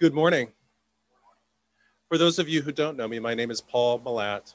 Good 0.00 0.14
morning. 0.14 0.48
For 2.08 2.16
those 2.16 2.38
of 2.38 2.48
you 2.48 2.62
who 2.62 2.72
don't 2.72 2.96
know 2.96 3.06
me, 3.06 3.18
my 3.18 3.34
name 3.34 3.50
is 3.50 3.60
Paul 3.60 3.98
Mallatt, 3.98 4.54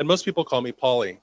and 0.00 0.08
most 0.08 0.24
people 0.24 0.42
call 0.42 0.62
me 0.62 0.72
Paulie. 0.72 1.18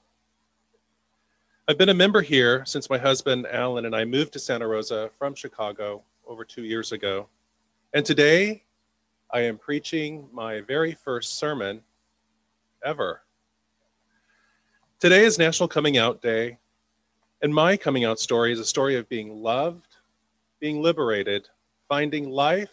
I've 1.68 1.76
been 1.76 1.90
a 1.90 1.94
member 1.94 2.22
here 2.22 2.64
since 2.64 2.88
my 2.88 2.96
husband 2.96 3.46
Alan 3.50 3.84
and 3.84 3.94
I 3.94 4.06
moved 4.06 4.32
to 4.32 4.38
Santa 4.38 4.66
Rosa 4.66 5.10
from 5.18 5.34
Chicago 5.34 6.02
over 6.26 6.46
two 6.46 6.64
years 6.64 6.92
ago. 6.92 7.28
And 7.92 8.06
today 8.06 8.64
I 9.30 9.40
am 9.40 9.58
preaching 9.58 10.30
my 10.32 10.62
very 10.62 10.94
first 10.94 11.38
sermon 11.38 11.82
ever. 12.86 13.20
Today 14.98 15.26
is 15.26 15.38
National 15.38 15.68
Coming 15.68 15.98
Out 15.98 16.22
Day, 16.22 16.56
and 17.42 17.54
my 17.54 17.76
coming 17.76 18.06
out 18.06 18.18
story 18.18 18.50
is 18.50 18.60
a 18.60 18.64
story 18.64 18.96
of 18.96 19.06
being 19.10 19.42
loved, 19.42 19.96
being 20.58 20.80
liberated, 20.80 21.50
finding 21.86 22.30
life, 22.30 22.70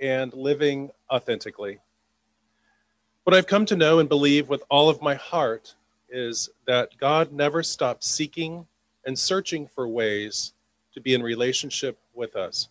and 0.00 0.32
living 0.32 0.90
authentically. 1.10 1.78
What 3.24 3.36
I've 3.36 3.46
come 3.46 3.66
to 3.66 3.76
know 3.76 3.98
and 3.98 4.08
believe 4.08 4.48
with 4.48 4.62
all 4.70 4.88
of 4.88 5.02
my 5.02 5.14
heart 5.14 5.74
is 6.08 6.48
that 6.66 6.96
God 6.98 7.32
never 7.32 7.62
stops 7.62 8.06
seeking 8.08 8.66
and 9.04 9.18
searching 9.18 9.66
for 9.66 9.86
ways 9.86 10.52
to 10.94 11.00
be 11.00 11.14
in 11.14 11.22
relationship 11.22 11.98
with 12.14 12.36
us. 12.36 12.68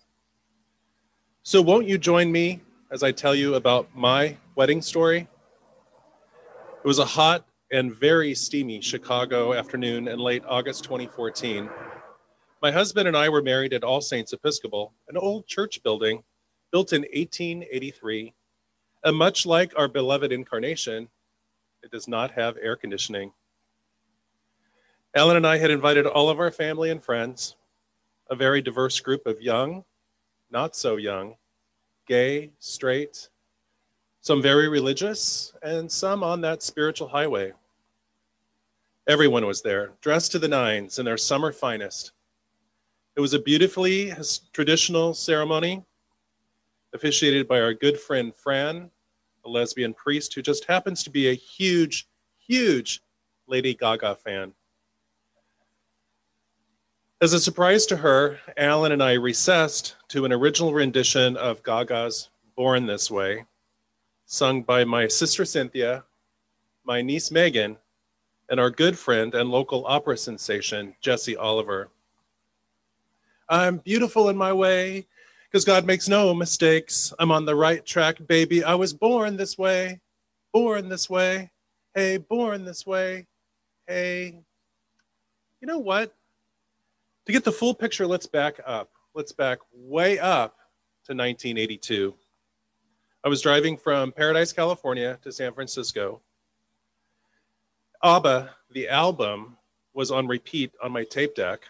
So, 1.43 1.61
won't 1.61 1.87
you 1.87 1.97
join 1.97 2.31
me 2.31 2.61
as 2.91 3.03
I 3.03 3.11
tell 3.11 3.35
you 3.35 3.55
about 3.55 3.87
my 3.95 4.35
wedding 4.55 4.81
story? 4.81 5.27
It 6.83 6.87
was 6.87 6.99
a 6.99 7.05
hot 7.05 7.45
and 7.71 7.93
very 7.93 8.33
steamy 8.33 8.81
Chicago 8.81 9.53
afternoon 9.53 10.07
in 10.07 10.19
late 10.19 10.43
August 10.47 10.83
2014. 10.83 11.69
My 12.61 12.71
husband 12.71 13.07
and 13.07 13.15
I 13.15 13.29
were 13.29 13.41
married 13.41 13.73
at 13.73 13.83
All 13.83 14.01
Saints 14.01 14.33
Episcopal, 14.33 14.93
an 15.09 15.17
old 15.17 15.45
church 15.47 15.83
building 15.83 16.23
built 16.71 16.93
in 16.93 17.01
1883. 17.01 18.33
And 19.03 19.15
much 19.15 19.45
like 19.45 19.73
our 19.77 19.87
beloved 19.87 20.31
incarnation, 20.31 21.09
it 21.83 21.91
does 21.91 22.07
not 22.07 22.31
have 22.31 22.57
air 22.61 22.75
conditioning. 22.75 23.31
Alan 25.15 25.37
and 25.37 25.47
I 25.47 25.57
had 25.57 25.71
invited 25.71 26.05
all 26.05 26.29
of 26.29 26.39
our 26.39 26.51
family 26.51 26.89
and 26.89 27.03
friends, 27.03 27.55
a 28.29 28.35
very 28.35 28.61
diverse 28.61 28.99
group 28.99 29.25
of 29.25 29.41
young, 29.41 29.83
not 30.51 30.75
so 30.75 30.97
young, 30.97 31.35
gay, 32.05 32.51
straight, 32.59 33.29
some 34.21 34.41
very 34.41 34.67
religious, 34.67 35.53
and 35.63 35.91
some 35.91 36.23
on 36.23 36.41
that 36.41 36.61
spiritual 36.61 37.07
highway. 37.07 37.53
Everyone 39.07 39.45
was 39.45 39.61
there, 39.61 39.93
dressed 40.01 40.33
to 40.33 40.39
the 40.39 40.49
nines 40.49 40.99
in 40.99 41.05
their 41.05 41.17
summer 41.17 41.53
finest. 41.53 42.11
It 43.15 43.21
was 43.21 43.33
a 43.33 43.39
beautifully 43.39 44.13
traditional 44.51 45.13
ceremony 45.13 45.83
officiated 46.93 47.47
by 47.47 47.61
our 47.61 47.73
good 47.73 47.99
friend 47.99 48.33
Fran, 48.35 48.89
a 49.45 49.49
lesbian 49.49 49.93
priest 49.93 50.33
who 50.33 50.41
just 50.41 50.65
happens 50.65 51.03
to 51.03 51.09
be 51.09 51.29
a 51.29 51.33
huge, 51.33 52.07
huge 52.37 53.01
Lady 53.47 53.73
Gaga 53.73 54.15
fan. 54.15 54.53
As 57.19 57.33
a 57.33 57.39
surprise 57.39 57.85
to 57.87 57.97
her, 57.97 58.39
Alan 58.57 58.91
and 58.91 59.01
I 59.01 59.13
recessed 59.13 59.95
to 60.09 60.25
an 60.25 60.33
original 60.33 60.73
rendition 60.73 61.35
of 61.35 61.63
Gaga's 61.63 62.29
Born 62.55 62.85
This 62.85 63.09
Way, 63.09 63.45
sung 64.25 64.61
by 64.61 64.83
my 64.83 65.07
sister 65.07 65.43
Cynthia, 65.43 66.03
my 66.83 67.01
niece 67.01 67.31
Megan, 67.31 67.77
and 68.49 68.59
our 68.59 68.69
good 68.69 68.97
friend 68.97 69.33
and 69.33 69.49
local 69.49 69.85
opera 69.87 70.17
sensation, 70.17 70.95
Jesse 71.01 71.35
Oliver. 71.35 71.89
I'm 73.49 73.77
beautiful 73.77 74.29
in 74.29 74.37
my 74.37 74.53
way, 74.53 75.07
because 75.51 75.65
God 75.65 75.85
makes 75.85 76.07
no 76.07 76.33
mistakes. 76.33 77.13
I'm 77.19 77.31
on 77.31 77.45
the 77.45 77.55
right 77.55 77.85
track, 77.85 78.17
baby. 78.27 78.63
I 78.63 78.75
was 78.75 78.93
born 78.93 79.37
this 79.37 79.57
way, 79.57 80.01
born 80.53 80.89
this 80.89 81.09
way. 81.09 81.51
Hey, 81.95 82.17
born 82.17 82.65
this 82.65 82.85
way. 82.85 83.27
Hey, 83.87 84.39
you 85.61 85.67
know 85.67 85.79
what? 85.79 86.13
To 87.25 87.31
get 87.31 87.43
the 87.43 87.51
full 87.51 87.73
picture, 87.73 88.05
let's 88.05 88.27
back 88.27 88.59
up. 88.65 88.91
Let's 89.15 89.31
back 89.31 89.59
way 89.73 90.19
up 90.19 90.57
to 91.05 91.13
1982. 91.13 92.13
I 93.23 93.29
was 93.29 93.41
driving 93.41 93.77
from 93.77 94.11
Paradise, 94.11 94.53
California 94.53 95.17
to 95.23 95.31
San 95.31 95.53
Francisco. 95.53 96.21
ABBA, 98.03 98.51
the 98.71 98.87
album, 98.89 99.57
was 99.93 100.11
on 100.11 100.27
repeat 100.27 100.71
on 100.83 100.91
my 100.91 101.03
tape 101.03 101.33
deck, 101.33 101.61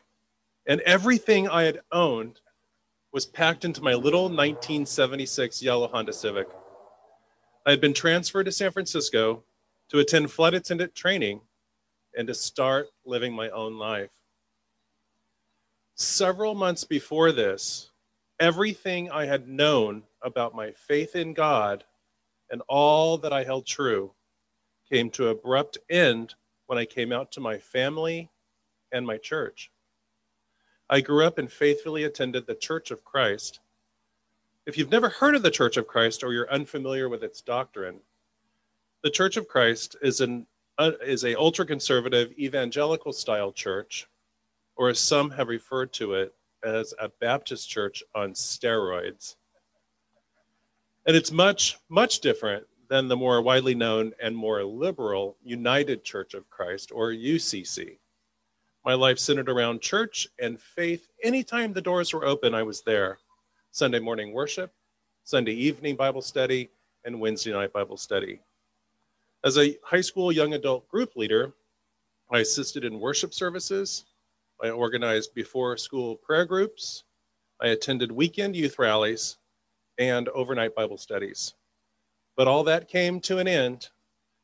and 0.65 0.81
everything 0.81 1.47
I 1.47 1.63
had 1.63 1.79
owned 1.91 2.41
was 3.17 3.25
packed 3.25 3.65
into 3.65 3.81
my 3.81 3.95
little 3.95 4.25
1976 4.25 5.63
yellow 5.63 5.87
Honda 5.87 6.13
Civic. 6.13 6.47
I 7.65 7.71
had 7.71 7.81
been 7.81 7.95
transferred 7.95 8.43
to 8.43 8.51
San 8.51 8.71
Francisco 8.71 9.43
to 9.89 9.97
attend 9.97 10.29
flight 10.29 10.53
attendant 10.53 10.93
training 10.93 11.41
and 12.15 12.27
to 12.27 12.35
start 12.35 12.89
living 13.05 13.33
my 13.33 13.49
own 13.49 13.79
life. 13.79 14.11
Several 15.95 16.53
months 16.53 16.83
before 16.83 17.31
this, 17.31 17.89
everything 18.39 19.09
I 19.09 19.25
had 19.25 19.47
known 19.47 20.03
about 20.21 20.53
my 20.53 20.69
faith 20.73 21.15
in 21.15 21.33
God 21.33 21.85
and 22.51 22.61
all 22.69 23.17
that 23.17 23.33
I 23.33 23.43
held 23.43 23.65
true 23.65 24.13
came 24.91 25.09
to 25.09 25.29
abrupt 25.29 25.79
end 25.89 26.35
when 26.67 26.77
I 26.77 26.85
came 26.85 27.11
out 27.11 27.31
to 27.31 27.39
my 27.39 27.57
family 27.57 28.29
and 28.91 29.07
my 29.07 29.17
church. 29.17 29.71
I 30.89 31.01
grew 31.01 31.25
up 31.25 31.37
and 31.37 31.51
faithfully 31.51 32.05
attended 32.05 32.47
the 32.47 32.55
Church 32.55 32.91
of 32.91 33.03
Christ. 33.03 33.59
If 34.65 34.77
you've 34.77 34.91
never 34.91 35.09
heard 35.09 35.35
of 35.35 35.43
the 35.43 35.51
Church 35.51 35.75
of 35.75 35.87
Christ 35.87 36.23
or 36.23 36.31
you're 36.31 36.51
unfamiliar 36.51 37.09
with 37.09 37.23
its 37.23 37.41
doctrine, 37.41 37.99
the 39.03 39.09
Church 39.09 39.35
of 39.37 39.47
Christ 39.47 39.97
is 40.01 40.21
an 40.21 40.47
uh, 40.77 40.91
is 41.03 41.25
a 41.25 41.37
ultra 41.37 41.65
conservative 41.65 42.31
evangelical 42.37 43.11
style 43.11 43.51
church, 43.51 44.07
or 44.75 44.89
as 44.89 44.99
some 44.99 45.31
have 45.31 45.47
referred 45.47 45.91
to 45.93 46.13
it 46.13 46.35
as 46.63 46.93
a 46.99 47.09
Baptist 47.09 47.69
church 47.69 48.03
on 48.13 48.33
steroids. 48.33 49.35
And 51.05 51.15
it's 51.15 51.31
much, 51.31 51.77
much 51.89 52.19
different 52.19 52.65
than 52.89 53.07
the 53.07 53.17
more 53.17 53.41
widely 53.41 53.75
known 53.75 54.13
and 54.21 54.35
more 54.35 54.63
liberal 54.63 55.35
United 55.43 56.03
Church 56.03 56.33
of 56.33 56.49
Christ, 56.49 56.91
or 56.93 57.11
UCC. 57.11 57.97
My 58.87 58.93
life 58.93 59.19
centered 59.19 59.49
around 59.49 59.81
church 59.81 60.29
and 60.39 60.61
faith. 60.61 61.09
Anytime 61.21 61.73
the 61.73 61.81
doors 61.81 62.13
were 62.13 62.25
open, 62.25 62.55
I 62.55 62.63
was 62.63 62.83
there. 62.83 63.17
Sunday 63.71 63.99
morning 63.99 64.31
worship, 64.31 64.71
Sunday 65.25 65.51
evening 65.51 65.97
Bible 65.97 66.21
study, 66.21 66.69
and 67.03 67.19
Wednesday 67.19 67.51
night 67.51 67.73
Bible 67.73 67.97
study. 67.97 68.39
As 69.43 69.57
a 69.57 69.77
high 69.83 69.99
school 69.99 70.31
young 70.31 70.53
adult 70.53 70.87
group 70.87 71.17
leader, 71.17 71.51
I 72.31 72.39
assisted 72.39 72.85
in 72.85 73.01
worship 73.01 73.33
services. 73.33 74.05
I 74.63 74.69
organized 74.69 75.33
before 75.33 75.75
school 75.75 76.15
prayer 76.15 76.45
groups. 76.45 77.03
I 77.61 77.67
attended 77.67 78.09
weekend 78.09 78.55
youth 78.55 78.79
rallies 78.79 79.35
and 79.97 80.29
overnight 80.29 80.75
Bible 80.75 80.97
studies. 80.97 81.55
But 82.37 82.47
all 82.47 82.63
that 82.63 82.87
came 82.87 83.19
to 83.19 83.39
an 83.39 83.49
end 83.49 83.89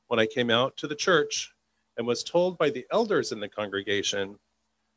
when 0.07 0.19
I 0.19 0.25
came 0.25 0.49
out 0.49 0.75
to 0.77 0.87
the 0.87 0.95
church 0.95 1.52
and 1.97 2.07
was 2.07 2.23
told 2.23 2.57
by 2.57 2.69
the 2.69 2.85
elders 2.91 3.31
in 3.31 3.39
the 3.39 3.47
congregation 3.47 4.37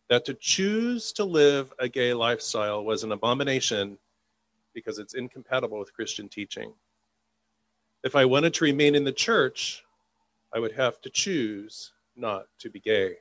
that 0.08 0.24
to 0.24 0.34
choose 0.34 1.12
to 1.12 1.24
live 1.24 1.72
a 1.78 1.88
gay 1.88 2.14
lifestyle 2.14 2.84
was 2.84 3.02
an 3.02 3.12
abomination 3.12 3.98
because 4.72 4.98
it's 4.98 5.14
incompatible 5.14 5.78
with 5.78 5.94
Christian 5.94 6.28
teaching. 6.28 6.72
If 8.04 8.14
I 8.14 8.24
wanted 8.24 8.54
to 8.54 8.64
remain 8.64 8.94
in 8.94 9.04
the 9.04 9.12
church, 9.12 9.84
I 10.54 10.58
would 10.58 10.72
have 10.72 11.00
to 11.02 11.10
choose 11.10 11.92
not 12.14 12.46
to 12.60 12.70
be 12.70 12.80
gay. 12.80 13.16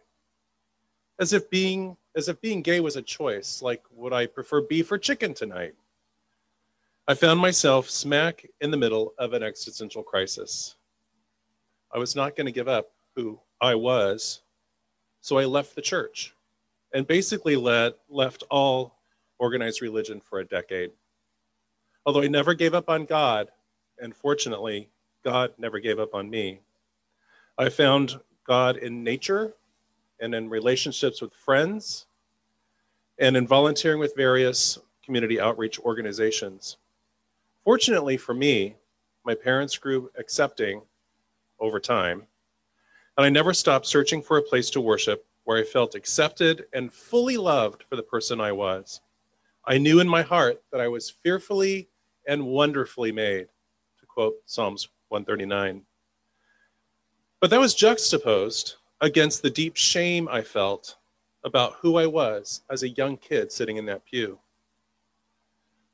As 1.20 1.34
if 1.34 1.50
being 1.50 1.98
as 2.16 2.30
if 2.30 2.40
being 2.40 2.62
gay 2.62 2.80
was 2.80 2.96
a 2.96 3.02
choice, 3.02 3.62
like 3.62 3.84
would 3.92 4.14
I 4.14 4.26
prefer 4.26 4.62
beef 4.62 4.92
or 4.92 4.98
chicken 4.98 5.34
tonight? 5.34 5.76
I 7.08 7.14
found 7.14 7.40
myself 7.40 7.90
smack 7.90 8.46
in 8.62 8.72
the 8.72 8.78
middle 8.78 9.14
of 9.18 9.34
an 9.34 9.44
existential 9.44 10.04
crisis. 10.04 10.76
I 11.94 12.00
was 12.00 12.16
not 12.16 12.36
going 12.36 12.46
to 12.46 12.52
give 12.52 12.68
up 12.68 12.92
who 13.16 13.40
I 13.62 13.76
was. 13.76 14.42
So 15.22 15.38
I 15.38 15.46
left 15.46 15.76
the 15.76 15.82
church 15.82 16.34
and 16.94 17.08
basically 17.08 17.56
let, 17.56 17.98
left 18.10 18.44
all 18.50 19.00
organized 19.40 19.82
religion 19.82 20.22
for 20.22 20.40
a 20.40 20.46
decade. 20.46 20.92
Although 22.06 22.22
I 22.22 22.28
never 22.28 22.54
gave 22.54 22.74
up 22.74 22.90
on 22.90 23.06
God, 23.06 23.50
and 24.00 24.16
fortunately, 24.16 24.90
God 25.24 25.54
never 25.58 25.80
gave 25.80 26.00
up 26.00 26.14
on 26.14 26.30
me. 26.30 26.60
I 27.58 27.70
found 27.70 28.20
God 28.46 28.78
in 28.78 29.04
nature 29.04 29.54
and 30.20 30.36
in 30.36 30.50
relationships 30.50 31.22
with 31.22 31.34
friends 31.34 32.06
and 33.18 33.36
in 33.36 33.48
volunteering 33.48 34.00
with 34.00 34.16
various 34.16 34.78
community 35.04 35.40
outreach 35.40 35.80
organizations. 35.80 36.78
Fortunately 37.64 38.18
for 38.18 38.34
me, 38.34 38.76
my 39.26 39.34
parents 39.34 39.78
grew 39.78 40.12
accepting 40.18 40.82
over 41.60 41.80
time 41.80 42.28
and 43.18 43.26
I 43.26 43.30
never 43.30 43.54
stopped 43.54 43.86
searching 43.86 44.22
for 44.22 44.38
a 44.38 44.42
place 44.42 44.70
to 44.72 44.82
worship 44.82 45.26
where 45.46 45.58
I 45.58 45.64
felt 45.64 45.96
accepted 45.96 46.66
and 46.74 46.92
fully 46.92 47.38
loved 47.38 47.84
for 47.84 47.96
the 47.96 48.04
person 48.04 48.42
I 48.42 48.52
was. 48.52 49.02
I 49.66 49.78
knew 49.78 50.00
in 50.00 50.08
my 50.08 50.22
heart 50.22 50.62
that 50.72 50.82
I 50.82 50.88
was 50.88 51.10
fearfully 51.10 51.88
and 52.28 52.46
wonderfully 52.46 53.12
made, 53.12 53.48
to 54.00 54.06
quote 54.06 54.36
Psalms 54.46 54.90
139. 55.10 55.82
But 57.40 57.50
that 57.52 57.60
was 57.60 57.76
juxtaposed 57.76 58.76
against 59.02 59.42
the 59.42 59.50
deep 59.50 59.76
shame 59.76 60.28
I 60.30 60.42
felt 60.42 60.98
about 61.44 61.76
who 61.76 61.98
I 61.98 62.08
was 62.08 62.62
as 62.70 62.84
a 62.84 62.90
young 62.90 63.18
kid 63.18 63.52
sitting 63.52 63.78
in 63.78 63.86
that 63.86 64.06
pew. 64.06 64.40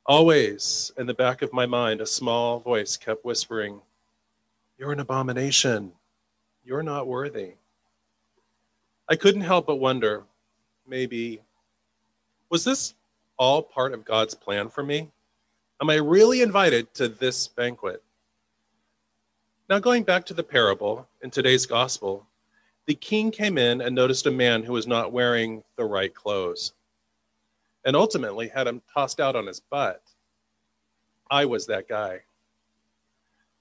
Always 0.06 0.92
in 0.98 1.06
the 1.06 1.14
back 1.14 1.42
of 1.42 1.54
my 1.54 1.66
mind, 1.66 2.02
a 2.02 2.06
small 2.06 2.60
voice 2.60 2.98
kept 2.98 3.26
whispering, 3.26 3.82
You're 4.78 4.94
an 4.94 5.00
abomination. 5.02 5.92
You're 6.72 6.84
not 6.84 7.06
worthy. 7.06 7.56
I 9.10 9.18
couldn't 9.18 9.42
help 9.42 9.68
but 9.68 9.76
wonder 9.76 10.24
maybe, 10.88 11.42
was 12.50 12.64
this 12.64 12.94
all 13.36 13.62
part 13.62 13.92
of 13.92 14.06
God's 14.06 14.36
plan 14.36 14.70
for 14.70 14.82
me? 14.82 15.10
Am 15.82 15.90
I 15.90 15.96
really 15.96 16.42
invited 16.42 16.94
to 16.94 17.10
this 17.10 17.50
banquet? 17.50 18.02
Now, 19.70 19.80
going 19.80 20.04
back 20.04 20.26
to 20.28 20.34
the 20.34 20.44
parable 20.44 21.06
in 21.22 21.30
today's 21.30 21.66
gospel, 21.66 22.26
the 22.86 22.96
king 22.96 23.32
came 23.32 23.58
in 23.58 23.82
and 23.82 23.94
noticed 23.94 24.26
a 24.28 24.32
man 24.32 24.64
who 24.64 24.72
was 24.72 24.88
not 24.88 25.12
wearing 25.12 25.66
the 25.76 25.84
right 25.84 26.16
clothes 26.16 26.72
and 27.84 27.98
ultimately 27.98 28.48
had 28.48 28.68
him 28.68 28.82
tossed 28.94 29.20
out 29.20 29.36
on 29.36 29.46
his 29.46 29.60
butt. 29.60 30.02
I 31.30 31.44
was 31.44 31.66
that 31.68 31.90
guy. 31.90 32.22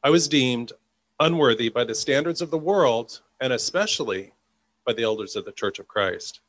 I 0.04 0.10
was 0.10 0.28
deemed 0.28 0.74
unworthy 1.20 1.68
by 1.68 1.84
the 1.84 1.94
standards 1.94 2.40
of 2.40 2.50
the 2.50 2.58
world 2.58 3.20
and 3.40 3.52
especially 3.52 4.32
by 4.86 4.94
the 4.94 5.02
elders 5.02 5.36
of 5.36 5.44
the 5.44 5.52
Church 5.52 5.78
of 5.78 5.86
Christ. 5.86 6.40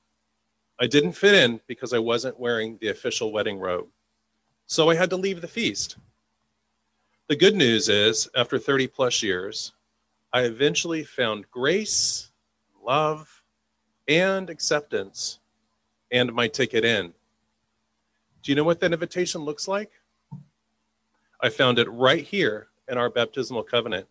I 0.80 0.88
didn't 0.88 1.12
fit 1.12 1.36
in 1.36 1.60
because 1.68 1.94
I 1.94 2.00
wasn't 2.00 2.40
wearing 2.40 2.78
the 2.80 2.88
official 2.88 3.34
wedding 3.34 3.60
robe. 3.60 3.90
So 4.66 4.90
I 4.90 4.96
had 4.96 5.10
to 5.10 5.18
leave 5.18 5.42
the 5.42 5.48
feast. 5.48 5.98
The 7.28 7.36
good 7.36 7.56
news 7.56 7.90
is, 7.90 8.30
after 8.36 8.58
30 8.58 8.88
plus 8.88 9.22
years, 9.22 9.74
I 10.34 10.42
eventually 10.44 11.04
found 11.04 11.52
grace, 11.52 12.32
love, 12.82 13.44
and 14.08 14.50
acceptance, 14.50 15.40
and 16.12 16.34
my 16.34 16.48
ticket 16.48 16.86
in. 16.86 17.14
Do 18.42 18.52
you 18.52 18.56
know 18.56 18.64
what 18.64 18.80
that 18.80 18.94
invitation 18.94 19.42
looks 19.42 19.68
like? 19.68 19.92
I 21.42 21.50
found 21.50 21.78
it 21.78 21.90
right 21.92 22.24
here 22.24 22.68
in 22.90 22.98
our 22.98 23.10
baptismal 23.10 23.64
covenant 23.64 24.08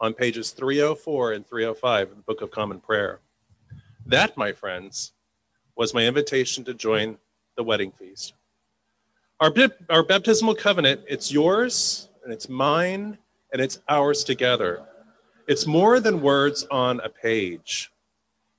on 0.00 0.14
pages 0.14 0.50
304 0.52 1.32
and 1.32 1.46
305 1.46 2.10
of 2.10 2.16
the 2.16 2.22
Book 2.22 2.40
of 2.40 2.50
Common 2.50 2.80
Prayer. 2.80 3.20
That, 4.06 4.36
my 4.36 4.52
friends, 4.52 5.12
was 5.76 5.92
my 5.94 6.06
invitation 6.06 6.64
to 6.64 6.74
join 6.74 7.18
the 7.56 7.62
wedding 7.62 7.92
feast. 7.92 8.34
Our, 9.40 9.52
our 9.88 10.02
baptismal 10.02 10.54
covenant, 10.54 11.02
it's 11.08 11.30
yours 11.32 12.08
and 12.24 12.32
it's 12.32 12.48
mine 12.48 13.18
and 13.52 13.60
it's 13.60 13.80
ours 13.88 14.24
together. 14.24 14.86
It's 15.46 15.66
more 15.66 16.00
than 16.00 16.22
words 16.22 16.66
on 16.70 17.00
a 17.00 17.08
page. 17.08 17.90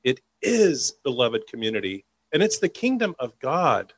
It 0.04 0.22
is 0.42 0.94
beloved 1.04 1.48
community, 1.48 2.06
and 2.34 2.44
it's 2.44 2.60
the 2.60 2.70
kingdom 2.70 3.16
of 3.20 3.38
God. 3.40 3.94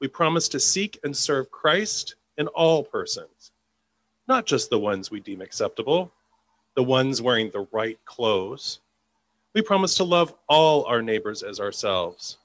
We 0.00 0.08
promise 0.08 0.48
to 0.50 0.60
seek 0.60 0.98
and 1.02 1.16
serve 1.16 1.50
Christ 1.50 2.14
in 2.36 2.46
all 2.48 2.84
persons, 2.84 3.50
not 4.28 4.46
just 4.46 4.70
the 4.70 4.78
ones 4.78 5.10
we 5.10 5.20
deem 5.20 5.40
acceptable, 5.40 6.12
the 6.78 6.84
ones 6.84 7.20
wearing 7.20 7.50
the 7.50 7.66
right 7.72 7.98
clothes. 8.04 8.78
We 9.52 9.62
promise 9.62 9.96
to 9.96 10.04
love 10.04 10.32
all 10.48 10.84
our 10.84 11.02
neighbors 11.02 11.42
as 11.42 11.58
ourselves, 11.58 12.38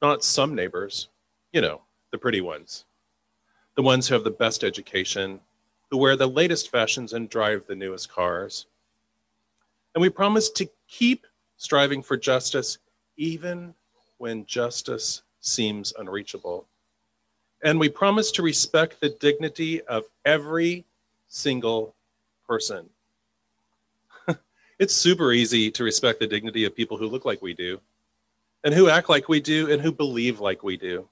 not 0.00 0.22
some 0.22 0.54
neighbors, 0.54 1.08
you 1.52 1.60
know, 1.60 1.80
the 2.12 2.18
pretty 2.18 2.40
ones, 2.40 2.84
the 3.74 3.82
ones 3.82 4.06
who 4.06 4.14
have 4.14 4.22
the 4.22 4.30
best 4.30 4.62
education, 4.62 5.40
who 5.90 5.96
wear 5.96 6.14
the 6.14 6.28
latest 6.28 6.70
fashions 6.70 7.12
and 7.12 7.28
drive 7.28 7.66
the 7.66 7.74
newest 7.74 8.08
cars. 8.08 8.66
And 9.96 10.02
we 10.02 10.10
promise 10.10 10.48
to 10.50 10.70
keep 10.86 11.26
striving 11.56 12.04
for 12.04 12.16
justice 12.16 12.78
even 13.16 13.74
when 14.18 14.46
justice 14.46 15.24
seems 15.40 15.92
unreachable. 15.98 16.68
And 17.64 17.80
we 17.80 17.88
promise 17.88 18.30
to 18.30 18.42
respect 18.42 19.00
the 19.00 19.08
dignity 19.08 19.82
of 19.86 20.04
every 20.24 20.84
single 21.26 21.96
person. 22.46 22.90
It's 24.84 24.94
super 24.94 25.32
easy 25.32 25.70
to 25.70 25.82
respect 25.82 26.20
the 26.20 26.26
dignity 26.26 26.66
of 26.66 26.76
people 26.76 26.98
who 26.98 27.08
look 27.08 27.24
like 27.24 27.40
we 27.40 27.54
do, 27.54 27.80
and 28.64 28.74
who 28.74 28.90
act 28.90 29.08
like 29.08 29.30
we 29.30 29.40
do, 29.40 29.72
and 29.72 29.80
who 29.80 29.90
believe 29.90 30.40
like 30.40 30.62
we 30.62 30.76
do. 30.76 31.08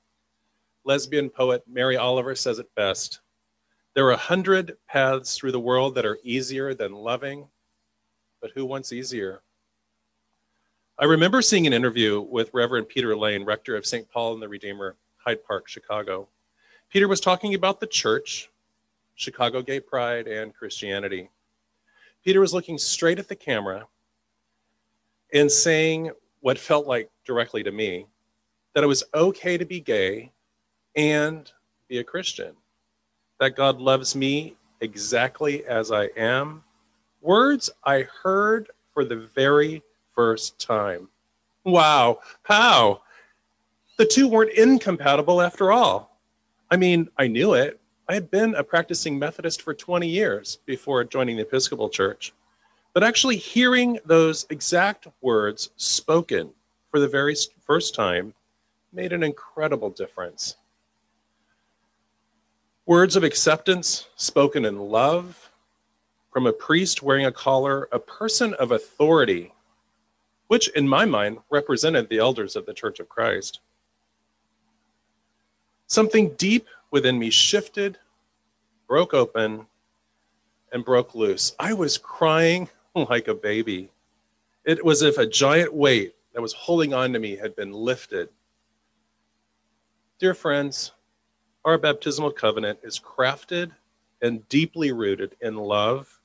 Lesbian 0.84 1.30
poet 1.30 1.62
Mary 1.66 1.96
Oliver 1.96 2.34
says 2.34 2.58
it 2.58 2.68
best 2.74 3.20
There 3.94 4.04
are 4.04 4.12
a 4.12 4.16
hundred 4.18 4.76
paths 4.86 5.38
through 5.38 5.52
the 5.52 5.58
world 5.58 5.94
that 5.94 6.04
are 6.04 6.18
easier 6.22 6.74
than 6.74 6.92
loving, 6.92 7.48
but 8.42 8.50
who 8.54 8.66
wants 8.66 8.92
easier? 8.92 9.40
I 10.98 11.06
remember 11.06 11.40
seeing 11.40 11.66
an 11.66 11.72
interview 11.72 12.20
with 12.20 12.52
Reverend 12.52 12.90
Peter 12.90 13.16
Lane, 13.16 13.42
rector 13.42 13.74
of 13.74 13.86
St. 13.86 14.06
Paul 14.10 14.34
and 14.34 14.42
the 14.42 14.50
Redeemer, 14.50 14.96
Hyde 15.16 15.42
Park, 15.46 15.66
Chicago. 15.66 16.28
Peter 16.90 17.08
was 17.08 17.22
talking 17.22 17.54
about 17.54 17.80
the 17.80 17.86
church, 17.86 18.50
Chicago 19.14 19.62
Gay 19.62 19.80
Pride, 19.80 20.28
and 20.28 20.54
Christianity. 20.54 21.30
Peter 22.24 22.40
was 22.40 22.54
looking 22.54 22.78
straight 22.78 23.18
at 23.18 23.28
the 23.28 23.36
camera 23.36 23.86
and 25.32 25.50
saying 25.50 26.10
what 26.40 26.58
felt 26.58 26.86
like 26.86 27.10
directly 27.24 27.62
to 27.62 27.72
me 27.72 28.06
that 28.74 28.84
it 28.84 28.88
was 28.88 29.04
okay 29.14 29.58
to 29.58 29.64
be 29.64 29.80
gay 29.80 30.32
and 30.96 31.52
be 31.88 31.98
a 31.98 32.04
Christian, 32.04 32.54
that 33.38 33.56
God 33.56 33.80
loves 33.80 34.14
me 34.16 34.56
exactly 34.80 35.64
as 35.66 35.92
I 35.92 36.04
am. 36.16 36.64
Words 37.20 37.70
I 37.84 38.06
heard 38.22 38.70
for 38.94 39.04
the 39.04 39.28
very 39.34 39.82
first 40.14 40.58
time. 40.58 41.08
Wow, 41.64 42.20
how? 42.42 43.02
The 43.98 44.06
two 44.06 44.26
weren't 44.26 44.52
incompatible 44.52 45.40
after 45.40 45.70
all. 45.70 46.18
I 46.70 46.76
mean, 46.76 47.08
I 47.18 47.26
knew 47.26 47.54
it. 47.54 47.78
I 48.12 48.16
had 48.16 48.30
been 48.30 48.54
a 48.56 48.62
practicing 48.62 49.18
Methodist 49.18 49.62
for 49.62 49.72
20 49.72 50.06
years 50.06 50.58
before 50.66 51.02
joining 51.02 51.36
the 51.36 51.44
Episcopal 51.44 51.88
Church. 51.88 52.34
But 52.92 53.02
actually 53.02 53.38
hearing 53.38 53.98
those 54.04 54.44
exact 54.50 55.08
words 55.22 55.70
spoken 55.78 56.50
for 56.90 57.00
the 57.00 57.08
very 57.08 57.34
first 57.64 57.94
time 57.94 58.34
made 58.92 59.14
an 59.14 59.22
incredible 59.22 59.88
difference. 59.88 60.56
Words 62.84 63.16
of 63.16 63.24
acceptance 63.24 64.08
spoken 64.16 64.66
in 64.66 64.78
love 64.78 65.50
from 66.34 66.46
a 66.46 66.52
priest 66.52 67.02
wearing 67.02 67.24
a 67.24 67.32
collar, 67.32 67.88
a 67.92 67.98
person 67.98 68.52
of 68.52 68.72
authority, 68.72 69.54
which 70.48 70.68
in 70.76 70.86
my 70.86 71.06
mind 71.06 71.38
represented 71.48 72.10
the 72.10 72.18
elders 72.18 72.56
of 72.56 72.66
the 72.66 72.74
Church 72.74 73.00
of 73.00 73.08
Christ. 73.08 73.60
Something 75.86 76.34
deep 76.34 76.66
within 76.90 77.18
me 77.18 77.30
shifted, 77.30 77.96
broke 78.92 79.14
open, 79.14 79.64
and 80.70 80.84
broke 80.84 81.14
loose. 81.14 81.54
I 81.58 81.72
was 81.72 81.96
crying 81.96 82.68
like 82.94 83.26
a 83.26 83.34
baby. 83.34 83.90
It 84.66 84.84
was 84.84 85.02
as 85.02 85.14
if 85.14 85.18
a 85.18 85.26
giant 85.26 85.72
weight 85.72 86.14
that 86.34 86.42
was 86.42 86.52
holding 86.52 86.92
on 86.92 87.14
to 87.14 87.18
me 87.18 87.34
had 87.34 87.56
been 87.56 87.72
lifted. 87.72 88.28
Dear 90.18 90.34
friends, 90.34 90.92
our 91.64 91.78
baptismal 91.78 92.32
covenant 92.32 92.80
is 92.82 93.00
crafted 93.00 93.70
and 94.20 94.46
deeply 94.50 94.92
rooted 94.92 95.36
in 95.40 95.56
love, 95.56 96.20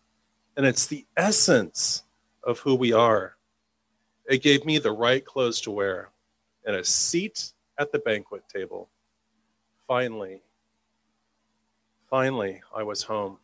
and 0.58 0.66
it's 0.66 0.88
the 0.88 1.06
essence 1.16 2.04
of 2.44 2.60
who 2.60 2.76
we 2.76 2.92
are. 2.92 3.38
It 4.30 4.44
gave 4.44 4.66
me 4.66 4.78
the 4.78 4.92
right 4.92 5.24
clothes 5.24 5.62
to 5.62 5.72
wear 5.72 6.10
and 6.66 6.76
a 6.76 6.84
seat 6.84 7.54
at 7.80 7.94
the 7.94 8.00
banquet 8.00 8.44
table 8.50 8.90
finally, 9.88 10.42
finally, 12.10 12.62
I 12.76 12.84
was 12.84 13.04
home. 13.04 13.38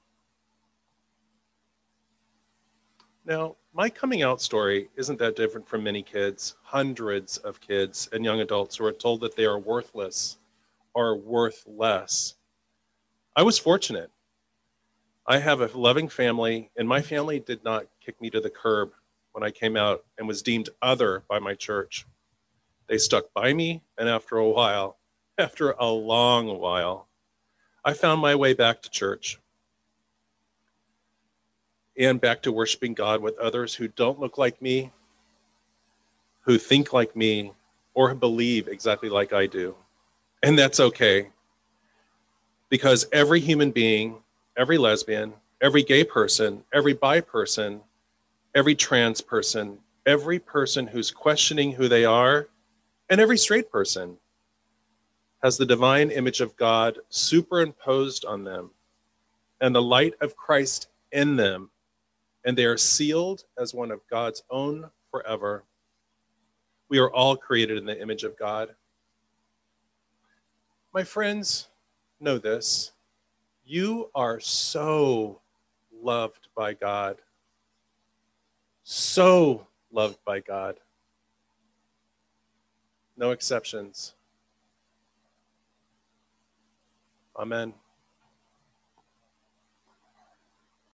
Now, 3.26 3.56
my 3.74 3.90
coming 3.90 4.22
out 4.22 4.42
story 4.42 4.90
isn't 4.96 5.18
that 5.20 5.36
different 5.36 5.68
from 5.68 5.84
many 5.84 6.04
kids, 6.04 6.56
hundreds 6.62 7.38
of 7.38 7.62
kids 7.62 8.10
and 8.12 8.26
young 8.26 8.42
adults 8.42 8.76
who 8.76 8.86
are 8.86 8.92
told 8.92 9.22
that 9.22 9.36
they 9.36 9.46
are 9.46 9.60
worthless 9.60 10.38
or 10.94 11.16
worth 11.18 11.64
less. 11.66 12.36
I 13.36 13.44
was 13.44 13.58
fortunate. 13.58 14.12
I 15.26 15.40
have 15.40 15.62
a 15.62 15.78
loving 15.78 16.10
family, 16.10 16.70
and 16.76 16.88
my 16.88 17.02
family 17.02 17.40
did 17.40 17.64
not 17.64 17.86
kick 18.06 18.20
me 18.22 18.30
to 18.32 18.42
the 18.42 18.50
curb 18.50 18.92
when 19.32 19.44
I 19.44 19.52
came 19.52 19.78
out 19.78 20.04
and 20.18 20.28
was 20.28 20.42
deemed 20.42 20.70
other 20.82 21.24
by 21.30 21.40
my 21.40 21.56
church. 21.56 22.06
They 22.88 22.98
stuck 22.98 23.34
by 23.34 23.54
me, 23.54 23.82
and 23.98 24.10
after 24.10 24.36
a 24.36 24.50
while, 24.50 24.98
after 25.38 25.72
a 25.72 25.88
long 25.88 26.60
while, 26.60 27.08
I 27.86 27.94
found 27.94 28.22
my 28.22 28.36
way 28.36 28.54
back 28.54 28.82
to 28.84 28.90
church 28.90 29.40
and 31.98 32.22
back 32.22 32.42
to 32.44 32.52
worshiping 32.52 32.94
God 32.94 33.22
with 33.22 33.38
others 33.40 33.76
who 33.76 33.88
don't 33.90 34.20
look 34.20 34.38
like 34.38 34.62
me, 34.62 34.92
who 36.42 36.58
think 36.58 36.94
like 36.94 37.16
me, 37.16 37.54
or 37.94 38.14
believe 38.16 38.68
exactly 38.68 39.10
like 39.10 39.34
I 39.34 39.48
do. 39.48 39.76
And 40.44 40.58
that's 40.58 40.80
okay 40.80 41.30
Because 42.70 43.08
every 43.14 43.40
human 43.40 43.72
being, 43.72 44.18
every 44.58 44.78
lesbian, 44.78 45.34
every 45.62 45.84
gay 45.84 46.04
person, 46.04 46.64
every 46.74 46.94
bi 46.94 47.22
person, 47.22 47.82
every 48.56 48.76
trans 48.76 49.22
person, 49.22 49.80
every 50.06 50.40
person 50.40 50.88
who's 50.88 51.12
questioning 51.12 51.74
who 51.74 51.88
they 51.88 52.06
are, 52.06 52.50
and 53.10 53.22
every 53.22 53.38
straight 53.38 53.72
person 53.72 54.18
has 55.44 55.58
the 55.58 55.66
divine 55.66 56.10
image 56.10 56.40
of 56.40 56.56
God 56.56 56.98
superimposed 57.10 58.24
on 58.24 58.46
them 58.46 58.72
and 59.60 59.76
the 59.76 59.82
light 59.82 60.14
of 60.22 60.38
Christ 60.38 60.88
in 61.12 61.36
them, 61.36 61.70
and 62.46 62.58
they 62.58 62.66
are 62.66 62.78
sealed 62.78 63.44
as 63.58 63.74
one 63.74 63.92
of 63.92 64.00
God's 64.10 64.42
own 64.50 64.90
forever. 65.12 65.64
We 66.88 67.00
are 67.00 67.12
all 67.12 67.36
created 67.36 67.78
in 67.78 67.86
the 67.86 68.02
image 68.02 68.24
of 68.24 68.40
God. 68.40 68.70
My 70.94 71.04
friends, 71.04 71.68
know 72.20 72.38
this 72.38 72.94
you 73.66 74.10
are 74.16 74.40
so 74.40 75.40
loved 76.02 76.48
by 76.56 76.74
God. 76.74 77.18
So 78.84 79.68
loved 79.92 80.18
by 80.26 80.40
God. 80.40 80.80
No 83.16 83.32
exceptions. 83.32 84.16
Amen. 87.36 87.74